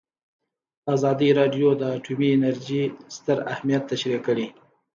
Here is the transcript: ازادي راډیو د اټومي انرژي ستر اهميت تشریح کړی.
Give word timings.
ازادي 0.95 1.29
راډیو 1.39 1.69
د 1.81 1.83
اټومي 1.97 2.29
انرژي 2.37 2.83
ستر 3.15 3.37
اهميت 3.53 3.83
تشریح 3.91 4.19
کړی. 4.27 4.47